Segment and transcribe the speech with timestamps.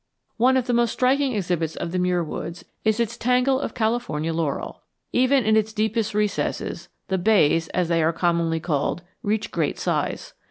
[0.37, 4.33] One of the most striking exhibits of the Muir Woods is its tangle of California
[4.33, 4.81] laurel.
[5.13, 10.33] Even in its deepest recesses, the bays, as they are commonly called, reach great size.